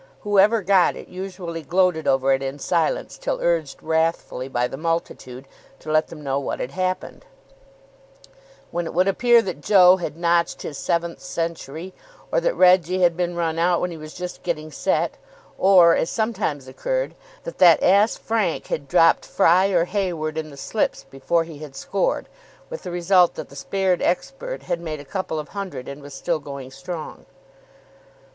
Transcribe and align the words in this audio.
Whoever 0.21 0.63
got 0.63 0.95
it 0.95 1.09
usually 1.09 1.61
gloated 1.61 2.07
over 2.07 2.33
it 2.33 2.41
in 2.41 2.57
silence 2.57 3.19
till 3.19 3.39
urged 3.39 3.83
wrathfully 3.83 4.47
by 4.47 4.67
the 4.67 4.75
multitude 4.75 5.47
to 5.77 5.91
let 5.91 6.07
them 6.07 6.23
know 6.23 6.39
what 6.39 6.59
had 6.59 6.71
happened; 6.71 7.23
when 8.71 8.87
it 8.87 8.95
would 8.95 9.07
appear 9.07 9.43
that 9.43 9.61
Joe 9.61 9.97
had 9.97 10.17
notched 10.17 10.63
his 10.63 10.79
seventh 10.79 11.19
century, 11.19 11.93
or 12.31 12.41
that 12.41 12.55
Reggie 12.55 13.01
had 13.03 13.15
been 13.15 13.35
run 13.35 13.59
out 13.59 13.79
when 13.79 13.91
he 13.91 13.97
was 13.97 14.15
just 14.15 14.41
getting 14.41 14.71
set, 14.71 15.17
or, 15.59 15.95
as 15.95 16.09
sometimes 16.09 16.67
occurred, 16.67 17.13
that 17.43 17.59
that 17.59 17.83
ass 17.83 18.17
Frank 18.17 18.65
had 18.65 18.87
dropped 18.87 19.23
Fry 19.23 19.67
or 19.67 19.85
Hayward 19.85 20.35
in 20.35 20.49
the 20.49 20.57
slips 20.57 21.03
before 21.11 21.43
he 21.43 21.59
had 21.59 21.75
scored, 21.75 22.27
with 22.71 22.81
the 22.81 22.89
result 22.89 23.35
that 23.35 23.49
the 23.49 23.55
spared 23.55 24.01
expert 24.01 24.63
had 24.63 24.81
made 24.81 24.99
a 24.99 25.05
couple 25.05 25.37
of 25.37 25.49
hundred 25.49 25.87
and 25.87 26.01
was 26.01 26.15
still 26.15 26.39
going 26.39 26.71
strong. 26.71 27.27